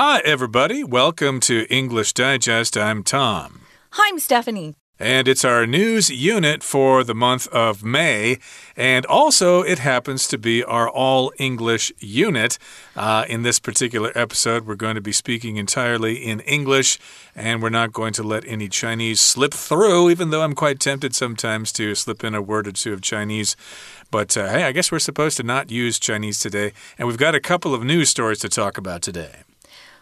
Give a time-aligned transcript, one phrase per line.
[0.00, 0.84] Hi, everybody.
[0.84, 2.78] Welcome to English Digest.
[2.78, 3.62] I'm Tom.
[3.90, 4.76] Hi, I'm Stephanie.
[4.96, 8.38] And it's our news unit for the month of May.
[8.76, 12.58] And also, it happens to be our all English unit.
[12.94, 17.00] Uh, in this particular episode, we're going to be speaking entirely in English,
[17.34, 21.12] and we're not going to let any Chinese slip through, even though I'm quite tempted
[21.16, 23.56] sometimes to slip in a word or two of Chinese.
[24.12, 26.72] But uh, hey, I guess we're supposed to not use Chinese today.
[26.98, 29.42] And we've got a couple of news stories to talk about today.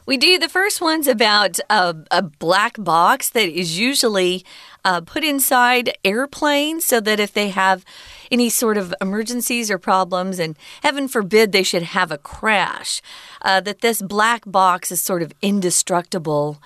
[0.07, 0.38] We do.
[0.38, 4.44] The first one's about a, a black box that is usually
[4.85, 7.85] uh, put inside airplanes so that if they have
[8.31, 13.03] any sort of emergencies or problems, and heaven forbid they should have a crash,
[13.43, 16.62] uh, that this black box is sort of indestructible.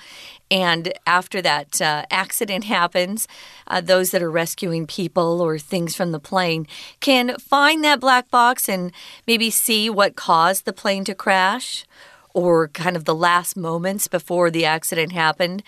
[0.51, 3.27] And after that uh, accident happens,
[3.66, 6.66] uh, those that are rescuing people or things from the plane
[6.98, 8.93] can find that black box and
[9.27, 11.87] maybe see what caused the plane to crash
[12.34, 15.62] or kind of the last moments before the accident happened.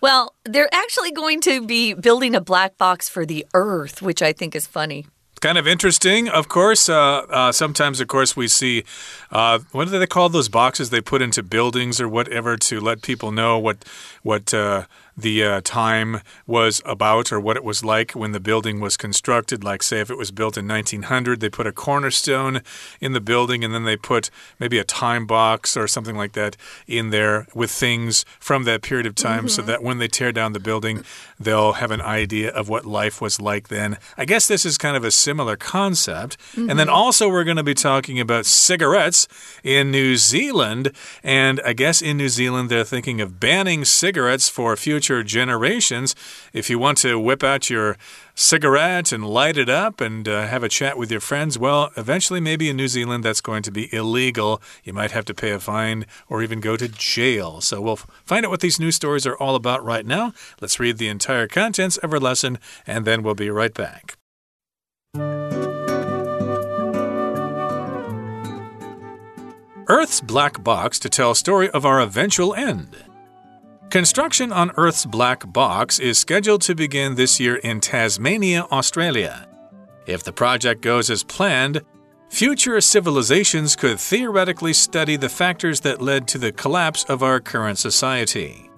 [0.00, 4.32] Well, they're actually going to be building a black box for the Earth, which I
[4.32, 5.06] think is funny
[5.40, 6.88] kind of interesting, of course.
[6.88, 8.84] Uh, uh, sometimes, of course, we see
[9.30, 13.02] uh, what do they call those boxes they put into buildings or whatever to let
[13.02, 13.84] people know what
[14.22, 18.80] what uh, the uh, time was about or what it was like when the building
[18.80, 19.64] was constructed.
[19.64, 22.60] Like, say, if it was built in 1900, they put a cornerstone
[23.00, 26.56] in the building and then they put maybe a time box or something like that
[26.86, 29.50] in there with things from that period of time mm -hmm.
[29.50, 29.70] so mm-hmm.
[29.70, 31.04] that when they tear down the building,
[31.40, 33.96] they'll have an idea of what life was like then.
[34.18, 36.36] I guess this is kind of a similar concept.
[36.36, 36.70] Mm -hmm.
[36.70, 37.04] And then mm-hmm.
[37.04, 39.28] also, we're going to be talking about cigarettes
[39.62, 40.92] in New Zealand.
[41.22, 46.16] And I guess in New Zealand, they're thinking of banning cigarettes for future future generations.
[46.52, 47.96] If you want to whip out your
[48.34, 52.40] cigarette and light it up and uh, have a chat with your friends, well, eventually,
[52.40, 54.60] maybe in New Zealand, that's going to be illegal.
[54.82, 57.60] You might have to pay a fine or even go to jail.
[57.60, 60.32] So we'll find out what these news stories are all about right now.
[60.60, 64.16] Let's read the entire contents of our lesson, and then we'll be right back.
[69.88, 72.96] Earth's black box to tell story of our eventual end.
[73.90, 79.48] Construction on Earth's black box is scheduled to begin this year in Tasmania, Australia.
[80.06, 81.82] If the project goes as planned,
[82.28, 87.78] future civilizations could theoretically study the factors that led to the collapse of our current
[87.78, 88.68] society.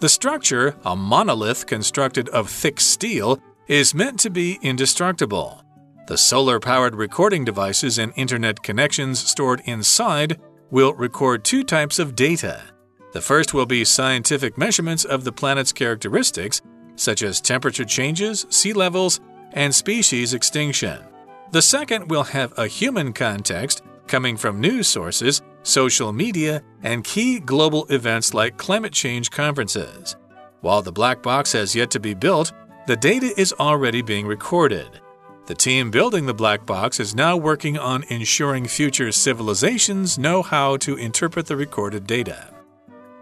[0.00, 5.64] The structure, a monolith constructed of thick steel, is meant to be indestructible.
[6.06, 10.38] The solar powered recording devices and internet connections stored inside
[10.70, 12.69] will record two types of data
[13.12, 16.62] the first will be scientific measurements of the planet's characteristics,
[16.96, 19.20] such as temperature changes, sea levels,
[19.52, 21.02] and species extinction.
[21.50, 27.40] The second will have a human context coming from news sources, social media, and key
[27.40, 30.16] global events like climate change conferences.
[30.60, 32.52] While the black box has yet to be built,
[32.86, 35.00] the data is already being recorded.
[35.46, 40.76] The team building the black box is now working on ensuring future civilizations know how
[40.78, 42.59] to interpret the recorded data.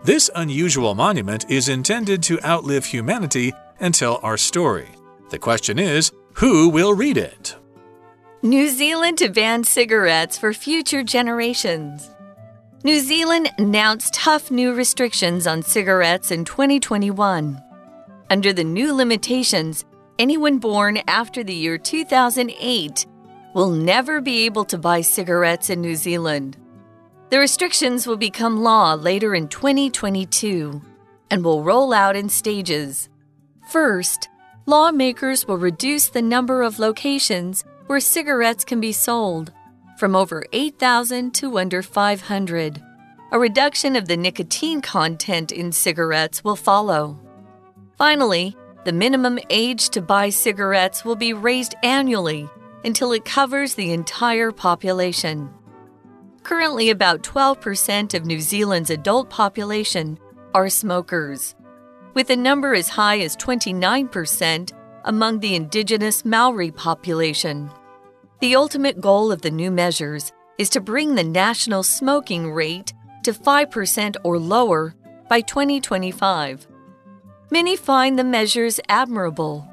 [0.05, 4.89] This unusual monument is intended to outlive humanity and tell our story.
[5.31, 7.57] The question is who will read it?
[8.43, 12.09] New Zealand to ban cigarettes for future generations.
[12.85, 17.61] New Zealand announced tough new restrictions on cigarettes in 2021.
[18.31, 19.85] Under the new limitations,
[20.17, 23.07] anyone born after the year 2008
[23.53, 26.57] will never be able to buy cigarettes in New Zealand.
[27.31, 30.81] The restrictions will become law later in 2022
[31.31, 33.11] and will roll out in stages.
[33.69, 34.31] First,
[34.65, 39.53] lawmakers will reduce the number of locations where cigarettes can be sold
[39.99, 42.83] from over 8,000 to under 500.
[43.31, 47.19] A reduction of the nicotine content in cigarettes will follow.
[47.99, 52.49] Finally, the minimum age to buy cigarettes will be raised annually
[52.85, 55.53] until it covers the entire population.
[56.49, 60.19] Currently, about 12% of New Zealand's adult population
[60.55, 61.55] are smokers,
[62.15, 64.73] with a number as high as 29%
[65.05, 67.71] among the indigenous Maori population.
[68.41, 72.95] The ultimate goal of the new measures is to bring the national smoking rate
[73.25, 74.95] to 5% or lower
[75.29, 76.67] by 2025.
[77.51, 79.71] Many find the measures admirable,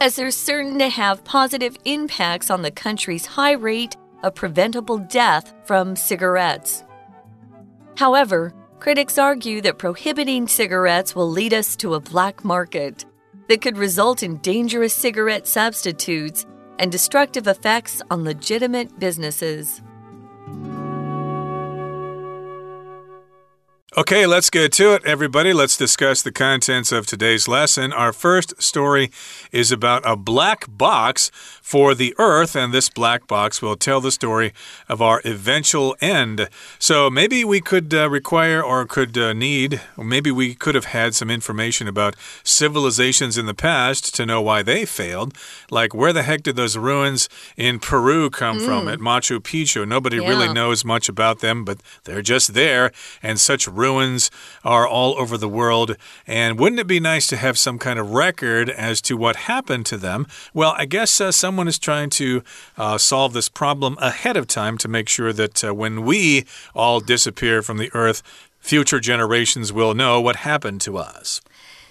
[0.00, 5.54] as they're certain to have positive impacts on the country's high rate a preventable death
[5.64, 6.82] from cigarettes.
[7.96, 13.04] However, critics argue that prohibiting cigarettes will lead us to a black market
[13.48, 16.46] that could result in dangerous cigarette substitutes
[16.78, 19.82] and destructive effects on legitimate businesses.
[23.96, 25.52] Okay, let's get to it, everybody.
[25.52, 27.92] Let's discuss the contents of today's lesson.
[27.92, 29.12] Our first story
[29.52, 31.30] is about a black box
[31.62, 34.52] for the Earth, and this black box will tell the story
[34.88, 36.48] of our eventual end.
[36.80, 40.86] So maybe we could uh, require or could uh, need, or maybe we could have
[40.86, 45.36] had some information about civilizations in the past to know why they failed.
[45.70, 48.66] Like, where the heck did those ruins in Peru come mm.
[48.66, 49.86] from at Machu Picchu?
[49.86, 50.28] Nobody yeah.
[50.28, 52.90] really knows much about them, but they're just there,
[53.22, 53.83] and such ruins
[54.64, 55.96] are all over the world.
[56.26, 59.86] And wouldn't it be nice to have some kind of record as to what happened
[59.86, 60.26] to them?
[60.52, 62.42] Well, I guess uh, someone is trying to
[62.76, 66.44] uh, solve this problem ahead of time to make sure that uh, when we
[66.74, 68.22] all disappear from the earth,
[68.60, 71.40] future generations will know what happened to us.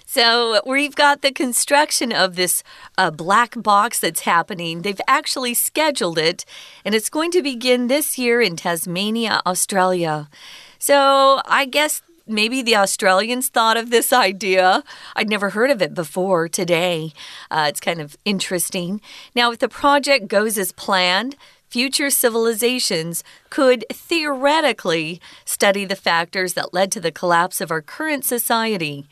[0.06, 2.62] So we've got the construction of this
[2.96, 4.82] uh, black box that's happening.
[4.82, 6.44] They've actually scheduled it,
[6.84, 10.28] and it's going to begin this year in Tasmania, Australia.
[10.84, 14.84] So I guess maybe the Australians thought of this idea.
[15.16, 17.14] I'd never heard of it before today.
[17.50, 19.00] Uh, it's kind of interesting.
[19.34, 21.36] Now, if the project goes as planned,
[21.70, 28.26] future civilizations could theoretically study the factors that led to the collapse of our current
[28.26, 29.06] society.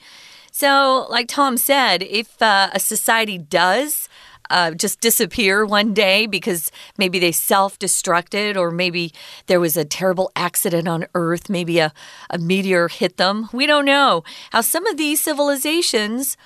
[0.50, 4.10] So, like Tom said, if uh, a society does
[4.52, 9.12] uh, just disappear one day because maybe they self destructed or maybe
[9.46, 11.92] there was a terrible accident on Earth, maybe a,
[12.30, 13.48] a meteor hit them.
[13.52, 16.36] We don't know how some of these civilizations.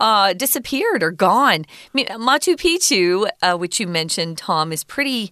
[0.00, 1.60] Uh, disappeared or gone.
[1.60, 5.30] I mean, Machu Picchu, uh, which you mentioned, Tom, is pretty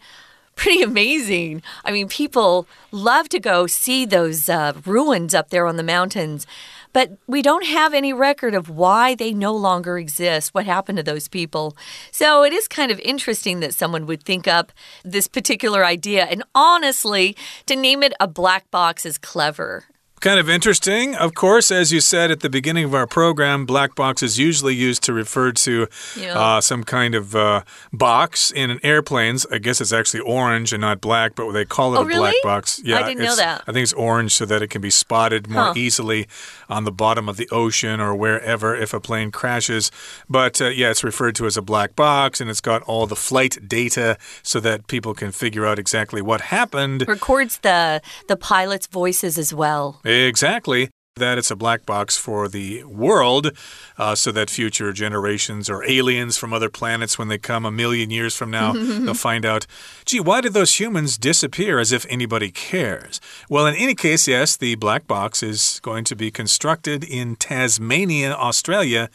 [0.55, 1.63] pretty amazing.
[1.85, 6.47] I mean, people love to go see those uh, ruins up there on the mountains.
[6.93, 11.03] But we don't have any record of why they no longer exist, what happened to
[11.03, 11.77] those people.
[12.11, 14.73] So it is kind of interesting that someone would think up
[15.05, 16.25] this particular idea.
[16.25, 17.37] And honestly,
[17.67, 19.85] to name it a black box is clever.
[20.23, 21.17] Kind of interesting.
[21.17, 24.73] Of course, as you said at the beginning of our program, black box is usually
[24.73, 26.39] used to refer to yeah.
[26.39, 29.47] uh, some kind of uh, box in airplanes.
[29.47, 32.21] I guess it's actually orange and not black, but they call it oh, a really?
[32.21, 32.81] black box.
[32.85, 33.65] Yeah, I didn't know that.
[33.67, 35.73] I think it's orange so that it can be spotted more huh.
[35.75, 36.29] easily
[36.69, 39.91] on the bottom of the ocean or wherever if a plane crashes.
[40.31, 43.17] But uh, yeah, it's referred to as a black box and it's got all the
[43.17, 47.09] flight data so that people can figure out exactly what happened.
[47.09, 50.01] Records the the pilots' voices as well.
[50.13, 53.51] Exactly that it's a black box for the world
[53.99, 58.11] uh, so that future generations or aliens from other planets, when they come a million
[58.11, 59.67] years from now, they'll find out,
[60.07, 63.21] gee, why did those humans disappear as if anybody cares?
[63.51, 68.33] Well, in any case, yes, the black box is going to be constructed in Tasmania,
[68.33, 69.11] Australia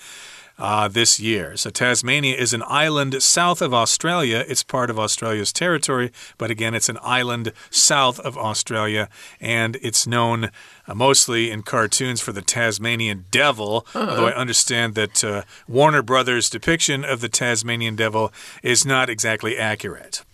[0.57, 1.56] uh, this year.
[1.57, 4.44] So, Tasmania is an island south of Australia.
[4.48, 9.09] It's part of Australia's territory, but again, it's an island south of Australia,
[9.39, 10.50] and it's known
[10.88, 13.86] uh, mostly in cartoons for the Tasmanian devil.
[13.94, 14.09] Uh -huh.
[14.09, 18.31] Although I understand that uh, Warner Brothers' depiction of the Tasmanian devil
[18.63, 20.26] is not exactly accurate.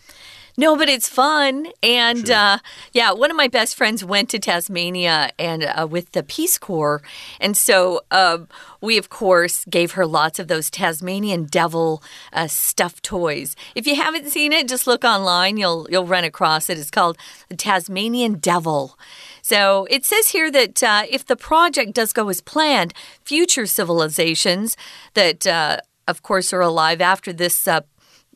[0.56, 1.68] No, but it's fun.
[1.82, 2.36] And sure.
[2.36, 2.58] uh,
[2.92, 7.02] yeah, one of my best friends went to Tasmania and uh, with the Peace Corps.
[7.42, 8.40] And so uh,
[8.80, 13.56] we, of course, gave her lots of those Tasmanian devil uh, stuffed toys.
[13.74, 15.58] If you haven't seen it, just look online.
[15.58, 16.78] You'll, you'll run across it.
[16.78, 17.18] It's called
[17.50, 18.98] the Tasmanian Devil.
[19.42, 22.94] So it says here that uh, if the project does go as planned,
[23.26, 24.78] future civilizations
[25.16, 27.82] that, uh, of course, are alive after this uh,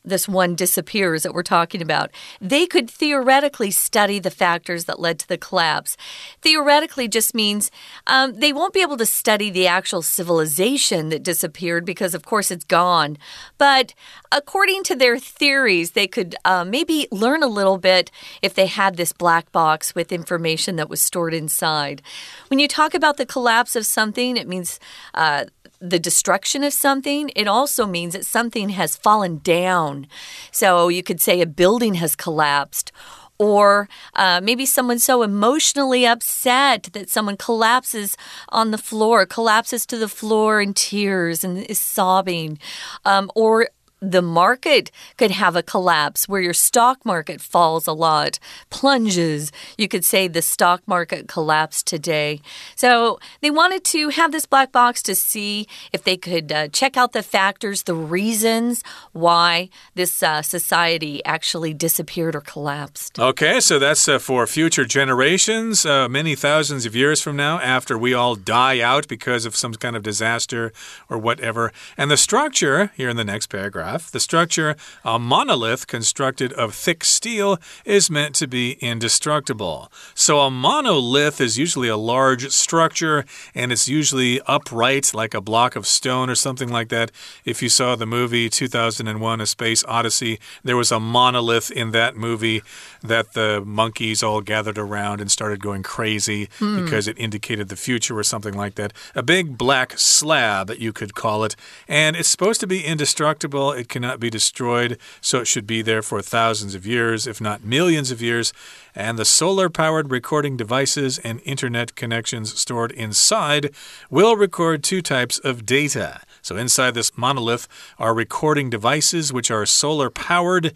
[0.08, 2.10] this one disappears that we're talking about,
[2.40, 5.96] they could theoretically study the factors that led to the collapse.
[6.42, 7.70] Theoretically just means
[8.06, 12.50] um, they won't be able to study the actual civilization that disappeared because, of course,
[12.50, 13.18] it's gone.
[13.58, 13.94] But
[14.32, 18.10] according to their theories, they could uh, maybe learn a little bit
[18.42, 22.02] if they had this black box with information that was stored inside.
[22.48, 24.80] When you talk about the collapse of something, it means
[25.14, 25.46] uh,
[25.80, 30.06] the destruction of something, it also means that something has fallen down.
[30.50, 32.92] So you could say a building has collapsed.
[33.40, 38.16] Or uh, maybe someone's so emotionally upset that someone collapses
[38.48, 42.58] on the floor, collapses to the floor in tears and is sobbing.
[43.04, 43.68] Um, or
[44.00, 48.38] the market could have a collapse where your stock market falls a lot,
[48.70, 49.50] plunges.
[49.76, 52.40] You could say the stock market collapsed today.
[52.76, 56.96] So they wanted to have this black box to see if they could uh, check
[56.96, 63.18] out the factors, the reasons why this uh, society actually disappeared or collapsed.
[63.18, 67.98] Okay, so that's uh, for future generations, uh, many thousands of years from now, after
[67.98, 70.72] we all die out because of some kind of disaster
[71.08, 71.72] or whatever.
[71.96, 76.74] And the structure here in the next paragraph paragraph, the structure, a monolith constructed of
[76.74, 79.90] thick steel, is meant to be indestructible.
[80.14, 85.76] So, a monolith is usually a large structure and it's usually upright, like a block
[85.76, 87.10] of stone or something like that.
[87.44, 92.16] If you saw the movie 2001 A Space Odyssey, there was a monolith in that
[92.16, 92.62] movie
[93.02, 96.82] that the monkeys all gathered around and started going crazy mm.
[96.82, 98.92] because it indicated the future or something like that.
[99.14, 101.56] A big black slab, you could call it.
[101.86, 103.72] And it's supposed to be indestructible.
[103.72, 107.64] It cannot be destroyed, so it should be there for thousands of years, if not
[107.64, 108.52] millions of years.
[108.94, 113.70] And the solar powered recording devices and internet connections stored inside
[114.10, 116.20] will record two types of data.
[116.42, 120.72] So, inside this monolith are recording devices which are solar powered.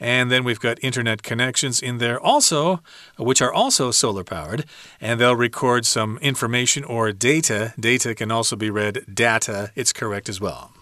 [0.00, 2.82] And then we've got internet connections in there also,
[3.18, 4.64] which are also solar powered.
[5.00, 7.74] And they'll record some information or data.
[7.78, 9.70] Data can also be read data.
[9.76, 10.72] It's correct as well.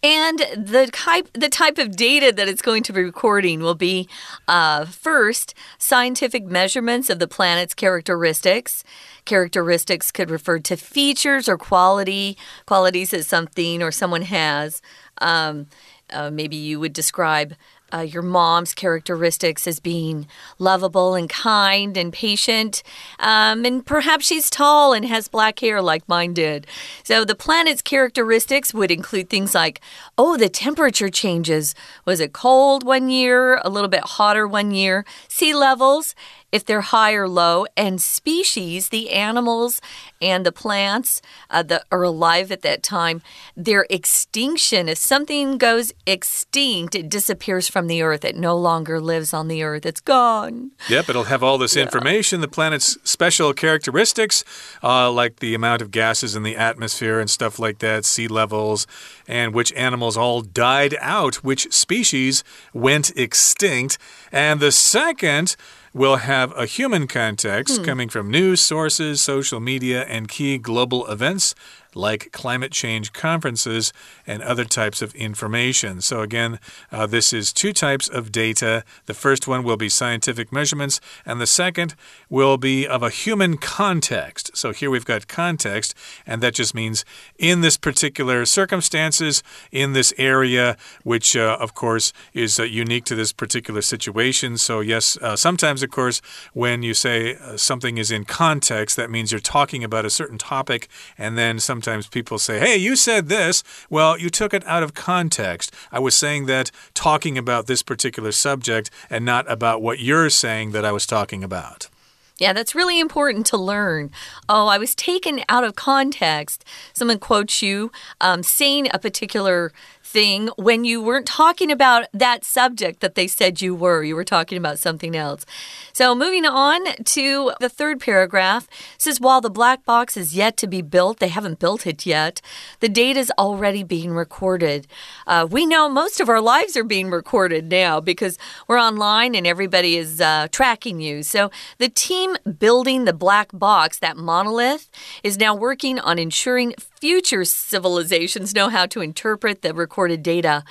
[0.00, 4.08] And the type the type of data that it's going to be recording will be
[4.46, 8.84] uh, first scientific measurements of the planet's characteristics.
[9.24, 14.80] Characteristics could refer to features or quality qualities that something or someone has.
[15.20, 15.66] Um,
[16.10, 17.54] uh, maybe you would describe
[17.92, 20.26] uh, your mom's characteristics as being
[20.58, 22.82] lovable and kind and patient.
[23.18, 26.66] Um, and perhaps she's tall and has black hair like mine did.
[27.02, 29.80] So the planet's characteristics would include things like
[30.16, 31.74] oh, the temperature changes.
[32.04, 35.04] Was it cold one year, a little bit hotter one year?
[35.28, 36.14] Sea levels,
[36.50, 39.80] if they're high or low, and species, the animals
[40.20, 43.22] and the plants uh, that are alive at that time,
[43.56, 44.88] their extinction.
[44.88, 48.24] If something goes extinct, it disappears from the earth.
[48.24, 49.84] It no longer lives on the earth.
[49.84, 50.72] It's gone.
[50.88, 51.82] Yep, it'll have all this yeah.
[51.82, 54.44] information, the planet's special characteristics,
[54.82, 58.86] uh, like the amount of gases in the atmosphere and stuff like that, sea levels,
[59.26, 63.98] and which animals all died out, which species went extinct.
[64.32, 65.56] And the second,
[65.92, 67.84] will have a human context hmm.
[67.84, 71.54] coming from news sources, social media, and key global events
[71.98, 73.92] like climate change conferences
[74.26, 76.00] and other types of information.
[76.00, 76.60] So, again,
[76.92, 78.84] uh, this is two types of data.
[79.06, 81.96] The first one will be scientific measurements, and the second
[82.30, 84.56] will be of a human context.
[84.56, 87.04] So, here we've got context, and that just means
[87.36, 93.16] in this particular circumstances, in this area, which, uh, of course, is uh, unique to
[93.16, 94.56] this particular situation.
[94.56, 99.10] So, yes, uh, sometimes, of course, when you say uh, something is in context, that
[99.10, 100.86] means you're talking about a certain topic,
[101.16, 103.64] and then sometimes sometimes people say, hey, you said this.
[103.88, 105.74] Well, you took it out of context.
[105.90, 110.72] I was saying that talking about this particular subject and not about what you're saying
[110.72, 111.88] that I was talking about.
[112.36, 114.10] Yeah, that's really important to learn.
[114.50, 116.62] Oh, I was taken out of context.
[116.92, 117.90] Someone quotes you
[118.20, 119.72] um, saying a particular
[120.08, 124.02] thing when you weren't talking about that subject that they said you were.
[124.02, 125.44] You were talking about something else.
[125.92, 130.66] So, moving on to the third paragraph says while the black box is yet to
[130.66, 132.40] be built, they haven't built it yet,
[132.80, 134.86] the data is already being recorded.
[135.26, 139.46] Uh, we know most of our lives are being recorded now because we're online and
[139.46, 141.22] everybody is uh, tracking you.
[141.22, 144.88] So, the team building the black box, that monolith,
[145.22, 150.64] is now working on ensuring future civilizations know how to interpret the recorded data.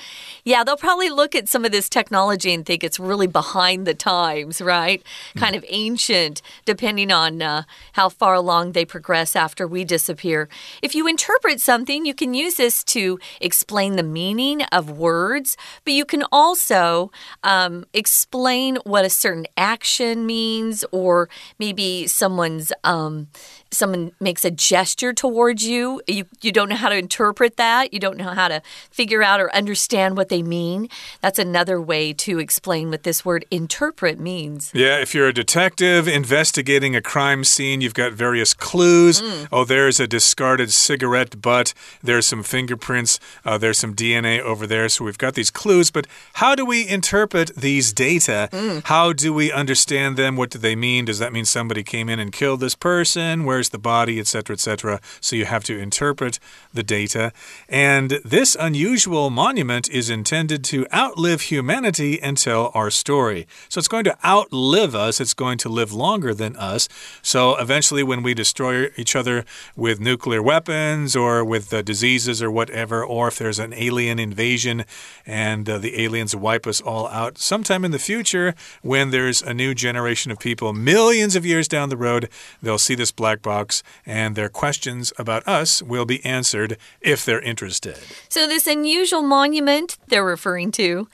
[0.44, 3.94] Yeah, they'll probably look at some of this technology and think it's really behind the
[3.94, 5.04] times, right?
[5.36, 5.40] Mm.
[5.40, 10.50] Kind of ancient, depending on uh, how far along they progress after we disappear.
[10.82, 15.94] If you interpret something, you can use this to explain the meaning of words, but
[15.94, 17.12] you can also
[17.44, 21.30] um, explain what a certain action means, or
[21.60, 23.28] maybe someone's um,
[23.72, 28.00] someone makes a gesture towards you, you you don't know how to interpret that, you
[28.00, 30.90] don't know how to figure out or understand what they mean.
[31.22, 34.72] That's another way to explain what this word interpret means.
[34.74, 39.22] Yeah, if you're a detective investigating a crime scene, you've got various clues.
[39.22, 39.48] Mm.
[39.52, 44.90] Oh, there's a discarded cigarette butt, there's some fingerprints, uh, there's some DNA over there.
[44.90, 48.50] So we've got these clues, but how do we interpret these data?
[48.52, 48.86] Mm.
[48.86, 50.36] How do we understand them?
[50.36, 51.06] What do they mean?
[51.06, 53.44] Does that mean somebody came in and killed this person?
[53.44, 55.02] Where the body, etc., etc.
[55.20, 56.40] So you have to interpret
[56.74, 57.34] the data.
[57.68, 63.48] And this unusual monument is intended to outlive humanity and tell our story.
[63.70, 66.88] So it's going to outlive us, it's going to live longer than us.
[67.22, 69.44] So eventually, when we destroy each other
[69.76, 74.86] with nuclear weapons or with uh, diseases or whatever, or if there's an alien invasion
[75.26, 79.54] and uh, the aliens wipe us all out, sometime in the future, when there's a
[79.54, 82.30] new generation of people, millions of years down the road,
[82.62, 87.42] they'll see this black box, and their questions about us will be answered if they're
[87.42, 87.98] interested.
[88.30, 91.08] So, this unusual monument they're referring to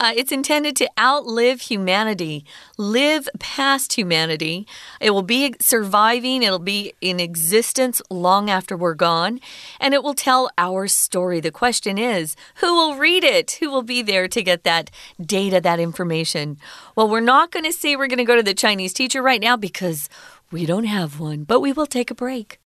[0.00, 2.44] uh, it's intended to outlive humanity,
[2.76, 4.64] live past humanity.
[5.00, 9.40] It will be surviving, it'll be in existence long after we're gone,
[9.80, 11.40] and it will tell our story.
[11.40, 13.58] The question is who will read it?
[13.60, 14.90] Who will be there to get that
[15.20, 16.58] data, that information?
[16.94, 19.40] Well, we're not going to say we're going to go to the Chinese teacher right
[19.40, 20.08] now because
[20.50, 22.58] we don't have one, but we will take a break.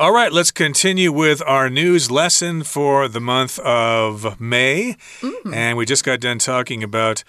[0.00, 4.96] All right, let's continue with our news lesson for the month of May.
[5.20, 5.54] Mm.
[5.54, 7.22] And we just got done talking about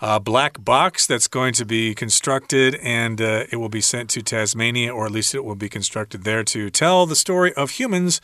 [0.00, 4.22] a black box that's going to be constructed and uh, it will be sent to
[4.22, 8.20] Tasmania, or at least it will be constructed there to tell the story of humans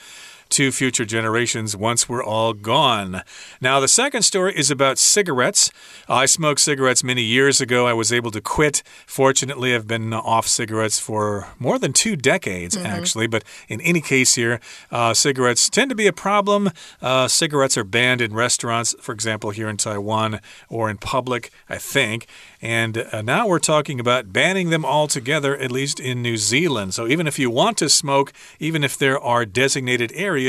[0.54, 3.23] to future generations once we're all gone.
[3.61, 5.73] Now, the second story is about cigarettes.
[6.08, 7.88] I smoked cigarettes many years ago.
[7.88, 8.84] I was able to quit.
[9.04, 12.96] Fortunately, I've been off cigarettes for more than two decades, mm -hmm.
[12.96, 13.26] actually.
[13.26, 14.61] But in any case, here,
[14.92, 16.70] uh, cigarettes tend to be a problem.
[17.02, 21.78] Uh, cigarettes are banned in restaurants, for example, here in Taiwan, or in public, I
[21.92, 22.26] think.
[22.64, 26.94] And uh, now we're talking about banning them altogether, at least in New Zealand.
[26.94, 30.43] So even if you want to smoke, even if there are designated areas,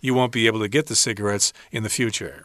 [0.00, 2.44] you won't be able to get the cigarettes in the future.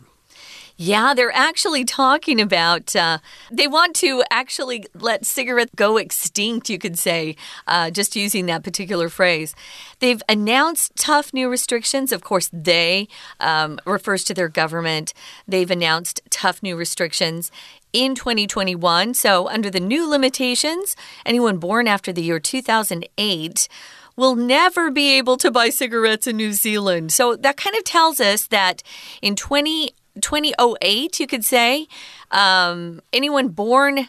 [0.78, 3.20] Yeah, they're actually talking about uh,
[3.50, 8.62] they want to actually let cigarettes go extinct, you could say, uh, just using that
[8.62, 9.56] particular phrase.
[10.00, 12.12] They've announced tough new restrictions.
[12.12, 13.08] Of course, they
[13.40, 15.14] um, refers to their government.
[15.48, 17.52] They've announced tough new restrictions
[17.94, 19.14] in 2021.
[19.14, 23.70] So, under the new limitations, anyone born after the year 2008
[24.16, 27.12] will never be able to buy cigarettes in New Zealand.
[27.12, 28.82] So that kind of tells us that
[29.22, 31.88] in 20 2008, you could say,
[32.32, 34.08] um, anyone born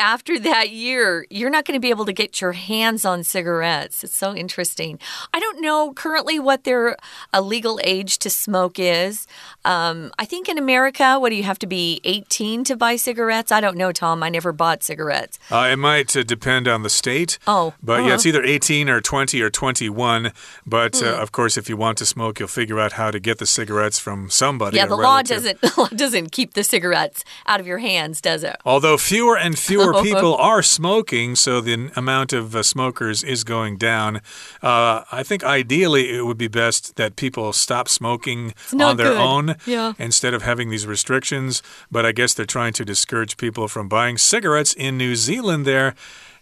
[0.00, 4.02] after that year, you're not going to be able to get your hands on cigarettes.
[4.02, 4.98] It's so interesting.
[5.32, 6.96] I don't know currently what their
[7.32, 9.26] a legal age to smoke is.
[9.64, 13.52] Um, I think in America, what do you have to be 18 to buy cigarettes?
[13.52, 14.22] I don't know, Tom.
[14.22, 15.38] I never bought cigarettes.
[15.50, 17.38] Uh, it might uh, depend on the state.
[17.46, 18.06] Oh, but uh -huh.
[18.06, 18.38] yeah, it's uh-huh.
[18.38, 20.32] either 18 or 20 or 21.
[20.66, 21.22] But mm.
[21.22, 23.98] of course, if you want to smoke, you'll figure out how to get the cigarettes
[23.98, 24.76] from somebody.
[24.76, 28.42] Yeah, the law doesn't the law doesn't keep the cigarettes out of your hands, does
[28.42, 28.56] it?
[28.64, 33.44] Although fewer and fewer more people are smoking, so the amount of uh, smokers is
[33.44, 34.16] going down.
[34.62, 39.16] Uh, I think ideally it would be best that people stop smoking on their good.
[39.16, 39.94] own yeah.
[39.98, 41.62] instead of having these restrictions.
[41.90, 45.94] But I guess they're trying to discourage people from buying cigarettes in New Zealand there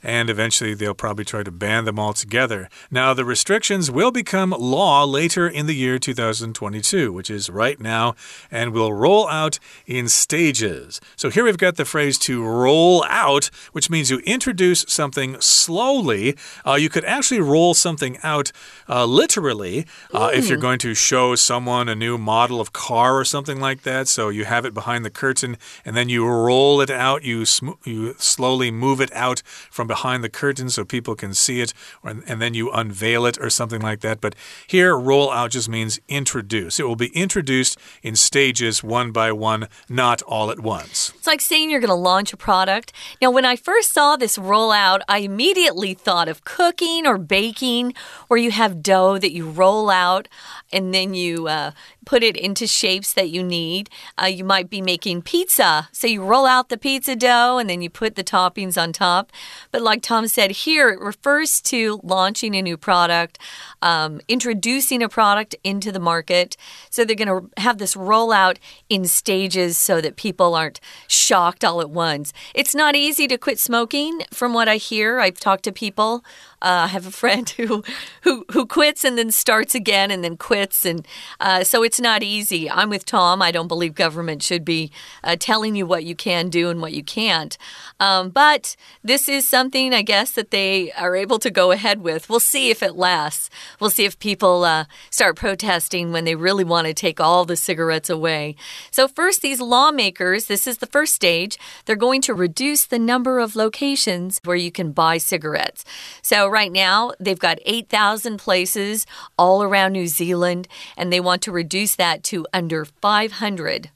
[0.03, 2.69] and eventually they'll probably try to ban them altogether.
[2.91, 8.15] Now, the restrictions will become law later in the year 2022, which is right now,
[8.51, 11.01] and will roll out in stages.
[11.17, 16.37] So here we've got the phrase to roll out, which means you introduce something slowly.
[16.67, 18.53] Uh, you could actually roll something out
[18.89, 20.63] uh, literally uh, if you're hmm.
[20.63, 24.07] going to show someone a new model of car or something like that.
[24.09, 27.45] So you have it behind the curtain and then you roll it out, you,
[27.85, 31.74] you slowly move it out from behind the curtain so people can see it,
[32.05, 34.20] or, and then you unveil it or something like that.
[34.20, 34.37] But
[34.68, 36.79] here, roll out just means introduce.
[36.79, 41.12] It will be introduced in stages, one by one, not all at once.
[41.16, 42.92] It's like saying you're going to launch a product.
[43.20, 47.94] Now, when I first saw this roll out, I immediately thought of cooking or baking,
[48.29, 50.29] where you have dough that you roll out
[50.70, 51.72] and then you uh,
[52.09, 53.90] put it into shapes that you need.
[54.16, 55.90] Uh, you might be making pizza.
[55.92, 59.31] So you roll out the pizza dough and then you put the toppings on top.
[59.73, 63.38] But like Tom said, here it refers to launching a new product,
[63.83, 66.57] um, introducing a product into the market.
[66.88, 68.57] So they're going to have this rollout
[68.88, 72.33] in stages so that people aren't shocked all at once.
[72.55, 75.21] It's not easy to quit smoking, from what I hear.
[75.21, 76.25] I've talked to people.
[76.61, 77.85] Uh, I have a friend who,
[78.23, 81.07] who who quits and then starts again and then quits, and
[81.40, 82.71] uh, so it's not easy.
[82.71, 83.40] I'm with Tom.
[83.42, 84.90] I don't believe government should be
[85.23, 87.57] uh, telling you what you can do and what you can't.
[88.01, 92.29] Um, but this is something I guess that they are able to go ahead with.
[92.29, 93.51] We'll see if it lasts.
[93.81, 97.57] We'll see if people uh, start protesting when they really want to take all the
[97.57, 98.57] cigarettes away.
[98.90, 100.47] So first, these lawmakers.
[100.47, 101.59] This is the first stage.
[101.85, 105.85] They're going to reduce the number of locations where you can buy cigarettes.
[106.23, 109.07] So right now, they've got 8,000 places
[109.39, 113.91] all around New Zealand, and they want to reduce that to under 500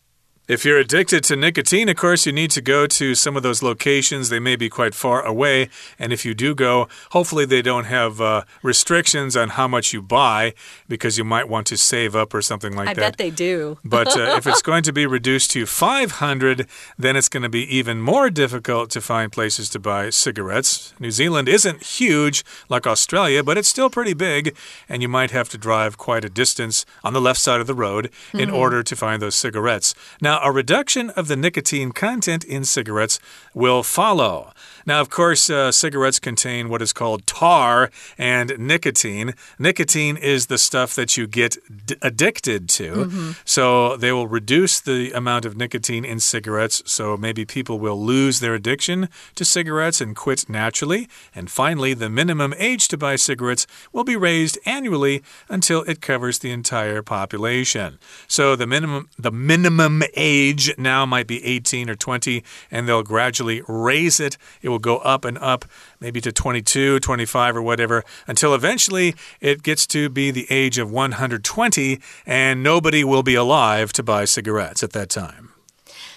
[0.49, 3.63] If you're addicted to nicotine, of course, you need to go to some of those
[3.63, 4.29] locations.
[4.29, 5.69] They may be quite far away.
[6.01, 10.03] And if you do go, hopefully they don't have uh, restrictions on how much you
[10.03, 10.53] buy
[10.89, 13.03] because you might want to save up or something like I that.
[13.05, 13.79] I bet they do.
[13.85, 16.67] but uh, if it's going to be reduced to 500,
[16.99, 20.93] then it's going to be even more difficult to find places to buy cigarettes.
[20.99, 24.57] New Zealand isn't huge like Australia, but it's still pretty big.
[24.89, 27.75] And you might have to drive quite a distance on the left side of the
[27.75, 28.57] road in Mm-hmm.
[28.57, 29.95] order to find those cigarettes.
[30.21, 33.19] Now, a reduction of the nicotine content in cigarettes
[33.55, 34.53] will follow.
[34.87, 39.35] Now, of course, uh, cigarettes contain what is called tar and nicotine.
[39.59, 41.57] Nicotine is the stuff that you get
[42.01, 43.35] addicted to.
[43.45, 46.83] So they will reduce the amount of nicotine in cigarettes.
[46.87, 51.09] So maybe people will lose their addiction to cigarettes and quit naturally.
[51.35, 56.39] And finally, the minimum age to buy cigarettes will be raised annually until it covers
[56.39, 57.99] the entire population.
[58.27, 63.63] So the minimum the minimum age now might be 18 or 20 and they'll gradually
[63.69, 64.37] raise it.
[64.61, 65.65] It will go up and up
[66.01, 70.91] maybe to 22, 25 or whatever until eventually it gets to be the age of
[70.91, 75.52] 120 and nobody will be alive to buy cigarettes at that time.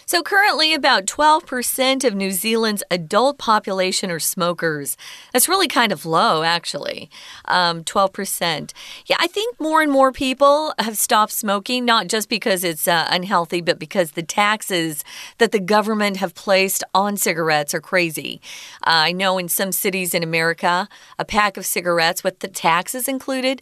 [0.07, 4.97] So, currently, about 12% of New Zealand's adult population are smokers.
[5.33, 7.09] That's really kind of low, actually.
[7.45, 8.71] Um, 12%.
[9.07, 13.07] Yeah, I think more and more people have stopped smoking, not just because it's uh,
[13.09, 15.03] unhealthy, but because the taxes
[15.39, 18.39] that the government have placed on cigarettes are crazy.
[18.85, 20.87] Uh, I know in some cities in America,
[21.17, 23.59] a pack of cigarettes with the taxes included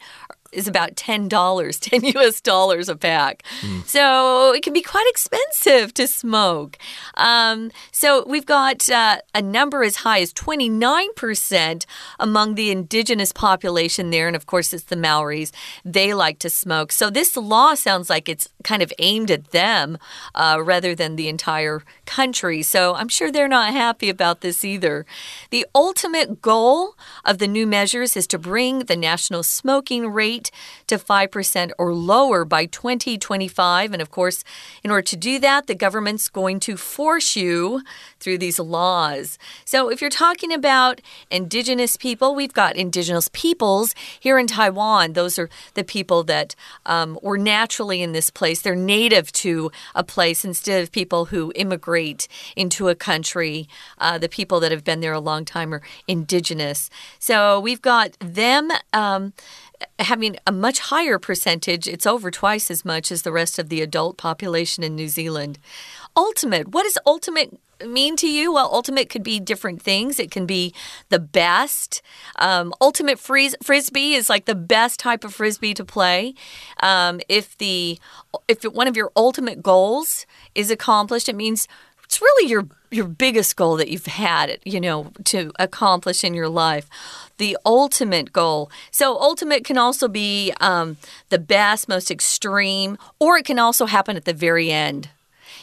[0.53, 3.43] is about $10, 10 US dollars a pack.
[3.85, 6.77] So it can be quite expensive to smoke.
[7.15, 11.85] Um, so we've got uh, a number as high as 29%
[12.19, 14.27] among the indigenous population there.
[14.27, 15.51] And of course, it's the Maoris.
[15.85, 16.91] They like to smoke.
[16.91, 19.97] So this law sounds like it's kind of aimed at them
[20.35, 22.61] uh, rather than the entire country.
[22.61, 25.05] So I'm sure they're not happy about this either.
[25.49, 30.42] The ultimate goal of the new measures is to bring the national smoking rate
[30.87, 33.93] to 5% or lower by 2025.
[33.93, 34.43] And of course,
[34.83, 37.81] in order to do that, the government's going to force you
[38.19, 39.37] through these laws.
[39.65, 45.13] So if you're talking about indigenous people, we've got indigenous peoples here in Taiwan.
[45.13, 48.61] Those are the people that um, were naturally in this place.
[48.61, 53.67] They're native to a place instead of people who immigrate into a country.
[53.97, 56.89] Uh, the people that have been there a long time are indigenous.
[57.19, 58.71] So we've got them.
[58.91, 59.33] Um,
[59.99, 61.87] having a much higher percentage.
[61.87, 65.59] It's over twice as much as the rest of the adult population in New Zealand.
[66.15, 66.69] Ultimate.
[66.69, 68.53] What does ultimate mean to you?
[68.53, 70.19] Well, ultimate could be different things.
[70.19, 70.73] It can be
[71.09, 72.01] the best.
[72.37, 76.33] Um, ultimate fris frisbee is like the best type of frisbee to play.
[76.81, 77.99] Um, if the
[78.47, 81.67] if one of your ultimate goals is accomplished, it means
[82.03, 86.49] it's really your your biggest goal that you've had, you know, to accomplish in your
[86.49, 86.87] life.
[87.37, 88.69] The ultimate goal.
[88.91, 90.97] So, ultimate can also be um,
[91.29, 95.09] the best, most extreme, or it can also happen at the very end.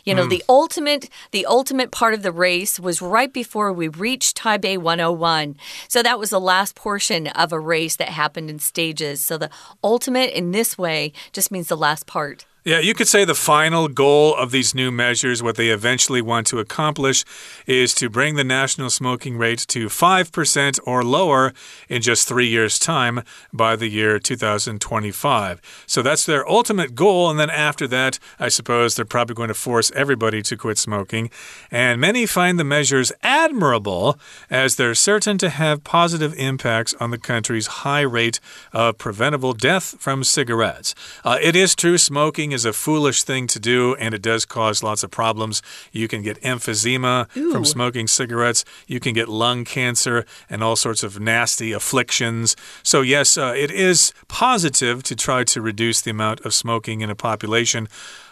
[0.05, 4.39] You know, the ultimate the ultimate part of the race was right before we reached
[4.39, 5.57] Taipei 101.
[5.89, 9.23] So that was the last portion of a race that happened in stages.
[9.23, 9.51] So the
[9.85, 12.47] ultimate in this way just means the last part.
[12.71, 16.47] Yeah, you could say the final goal of these new measures, what they eventually want
[16.47, 17.25] to accomplish,
[17.67, 21.53] is to bring the national smoking rate to 5% or lower
[21.89, 25.61] in just three years' time by the year 2025.
[25.89, 27.29] So that's their ultimate goal.
[27.29, 31.29] And then after that, I suppose they're probably going to force everybody to quit smoking.
[31.73, 34.17] And many find the measures admirable
[34.49, 38.39] as they're certain to have positive impacts on the country's high rate
[38.73, 40.95] of preventable death from cigarettes.
[41.25, 44.83] Uh, it is true, smoking is a foolish thing to do, and it does cause
[44.83, 45.63] lots of problems.
[45.93, 51.03] You can get emphysema from smoking cigarettes, you can get lung cancer, and all sorts
[51.03, 52.57] of nasty afflictions.
[52.83, 57.11] So, yes, uh, it is positive to try to reduce the amount of smoking in
[57.11, 57.89] a population.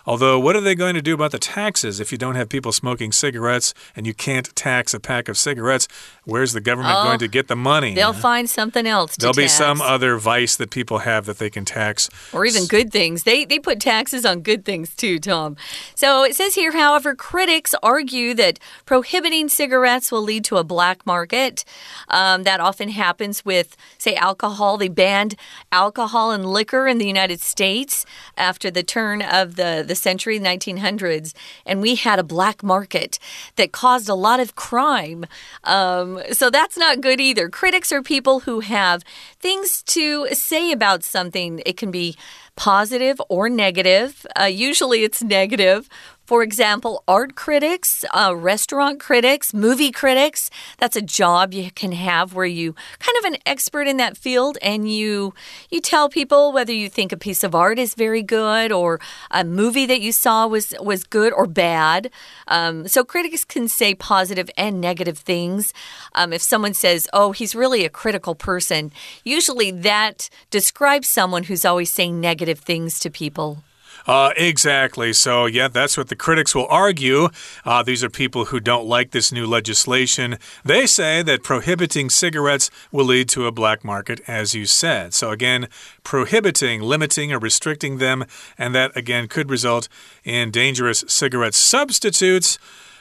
[0.08, 2.72] Although, what are they going to do about the taxes if you don't have people
[2.72, 5.86] smoking cigarettes and you can't tax a pack of cigarettes?
[6.24, 7.94] Where's the government Oh, going to get the money?
[7.94, 11.50] They'll find something else to There'll be some other vice that people have that they
[11.50, 12.08] can tax.
[12.32, 13.24] Or even good things.
[13.24, 15.56] They they put taxes on good things too, Tom.
[15.94, 21.04] So it says here, however, critics argue that prohibiting cigarettes will lead to a black
[21.04, 21.66] market.
[22.08, 24.78] Um, that often happens with, say, alcohol.
[24.78, 25.34] They banned
[25.70, 28.06] alcohol and liquor in the United States
[28.38, 31.34] after the turn of the, the century, 1900s,
[31.66, 33.18] and we had a black market
[33.56, 35.26] that caused a lot of crime.
[35.64, 37.48] Um, so that's not good either.
[37.48, 39.02] Critics are people who have
[39.38, 41.62] things to say about something.
[41.66, 42.16] It can be
[42.56, 44.26] positive or negative.
[44.38, 45.88] Uh, usually it's negative.
[46.28, 50.50] For example, art critics, uh, restaurant critics, movie critics.
[50.76, 54.58] That's a job you can have where you kind of an expert in that field
[54.60, 55.32] and you
[55.70, 59.42] you tell people whether you think a piece of art is very good or a
[59.42, 62.10] movie that you saw was was good or bad.
[62.46, 65.72] Um, so critics can say positive and negative things.
[66.14, 68.92] Um, if someone says, "Oh, he's really a critical person,"
[69.24, 73.62] usually that describes someone who's always saying negative things to people.
[74.06, 75.12] Uh, exactly.
[75.12, 77.28] So, yeah, that's what the critics will argue.
[77.64, 80.38] Uh, these are people who don't like this new legislation.
[80.64, 85.14] They say that prohibiting cigarettes will lead to a black market, as you said.
[85.14, 85.68] So, again,
[86.04, 88.24] prohibiting, limiting, or restricting them,
[88.56, 89.88] and that, again, could result
[90.24, 92.58] in dangerous cigarette substitutes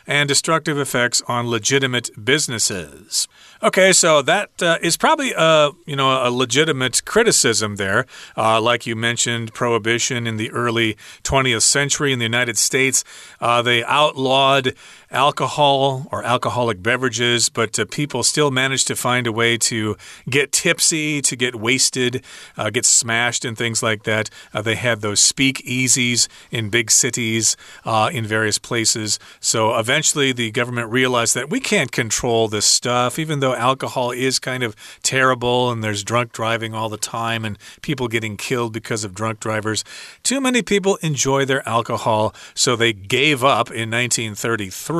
[0.07, 3.27] and destructive effects on legitimate businesses.
[3.61, 8.05] Okay, so that uh, is probably a you know a legitimate criticism there.
[8.37, 13.03] Uh, like you mentioned, prohibition in the early 20th century in the United States,
[13.41, 14.73] uh, they outlawed
[15.11, 19.95] alcohol or alcoholic beverages, but uh, people still managed to find a way to
[20.29, 22.23] get tipsy, to get wasted,
[22.57, 24.29] uh, get smashed, and things like that.
[24.53, 29.17] Uh, they had those speakeasies in big cities, uh, in various places.
[29.39, 34.39] So eventually, the government realized that we can't control this stuff, even though alcohol is
[34.39, 39.03] kind of terrible and there's drunk driving all the time and people getting killed because
[39.03, 39.83] of drunk drivers.
[40.23, 44.96] Too many people enjoy their alcohol, so they gave up in 1933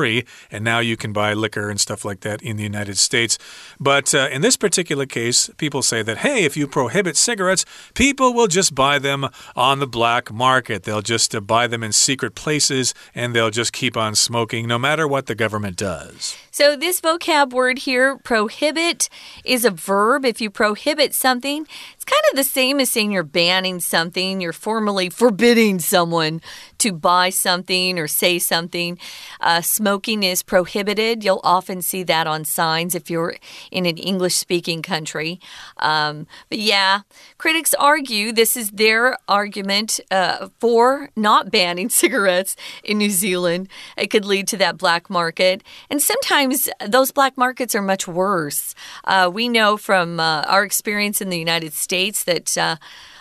[0.50, 3.38] and now you can buy liquor and stuff like that in the United States.
[3.80, 8.34] But uh, in this particular case, people say that, hey, if you prohibit cigarettes, people
[8.34, 10.84] will just buy them on the black market.
[10.84, 14.78] They'll just uh, buy them in secret places and they'll just keep on smoking no
[14.78, 16.36] matter what the government does.
[16.58, 19.08] So, this vocab word here, prohibit,
[19.44, 20.24] is a verb.
[20.24, 24.52] If you prohibit something, it's kind of the same as saying you're banning something, you're
[24.52, 26.40] formally forbidding someone
[26.78, 28.98] to buy something or say something.
[29.40, 31.22] Uh, smoking is prohibited.
[31.22, 33.36] You'll often see that on signs if you're
[33.70, 35.38] in an English speaking country.
[35.76, 37.02] Um, but yeah,
[37.36, 43.68] critics argue this is their argument uh, for not banning cigarettes in New Zealand.
[43.96, 45.62] It could lead to that black market.
[45.88, 46.47] And sometimes
[46.86, 48.74] those black markets are much worse.
[49.04, 52.76] Uh, we know from uh, our experience in the United States that uh,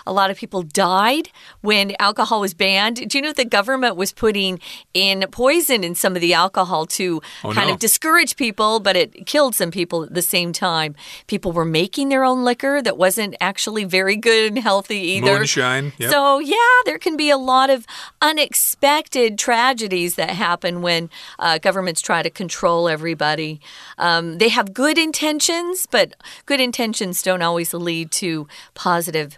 [0.08, 1.30] a lot of people died
[1.62, 3.08] when alcohol was banned.
[3.10, 4.60] Do you know the government was putting
[4.94, 7.74] in poison in some of the alcohol to oh, kind no.
[7.74, 10.96] of discourage people, but it killed some people at the same time.
[11.28, 15.38] People were making their own liquor that wasn't actually very good and healthy either.
[15.38, 15.94] Moonshine.
[15.98, 16.12] Yep.
[16.12, 17.86] So, yeah, there can be a lot of
[18.22, 23.60] unexpected tragedies that happen when uh, governments try to control everybody.
[23.98, 26.14] Um, they have good intentions, but
[26.46, 29.38] good intentions don't always lead to positive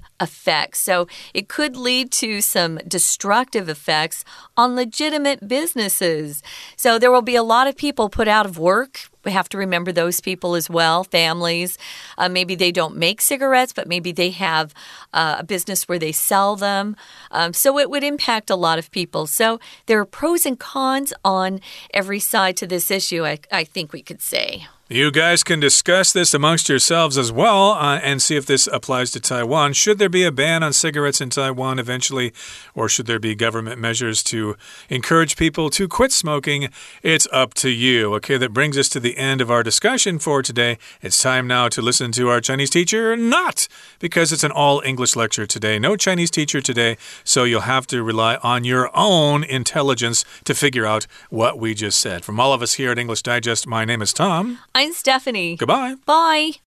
[0.59, 0.79] effects.
[0.79, 4.23] So it could lead to some destructive effects
[4.57, 6.43] on legitimate businesses.
[6.75, 9.09] So there will be a lot of people put out of work.
[9.25, 11.77] We have to remember those people as well, families.
[12.17, 14.73] Uh, maybe they don't make cigarettes, but maybe they have
[15.13, 16.95] uh, a business where they sell them.
[17.31, 19.27] Um, so it would impact a lot of people.
[19.27, 21.59] So there are pros and cons on
[21.93, 24.67] every side to this issue, I, I think we could say.
[24.91, 29.11] You guys can discuss this amongst yourselves as well uh, and see if this applies
[29.11, 29.73] to Taiwan.
[29.73, 32.33] Should there be a ban on cigarettes in Taiwan eventually,
[32.73, 34.55] or should there be government measures to
[34.89, 36.69] encourage people to quit smoking?
[37.03, 38.15] It's up to you.
[38.15, 40.79] Okay, that brings us to the end of our discussion for today.
[41.03, 43.67] It's time now to listen to our Chinese teacher, not
[43.99, 45.77] because it's an all English lecture today.
[45.77, 50.87] No Chinese teacher today, so you'll have to rely on your own intelligence to figure
[50.87, 52.25] out what we just said.
[52.25, 54.57] From all of us here at English Digest, my name is Tom.
[54.79, 55.57] I'm Stephanie.
[55.57, 55.95] Goodbye.
[56.05, 56.68] Bye.